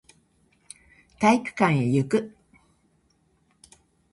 [1.19, 2.35] 体育館へ行く